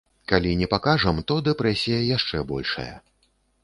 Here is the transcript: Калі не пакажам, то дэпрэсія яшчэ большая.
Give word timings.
Калі 0.31 0.53
не 0.61 0.69
пакажам, 0.71 1.21
то 1.33 1.39
дэпрэсія 1.51 1.99
яшчэ 2.17 2.37
большая. 2.57 2.93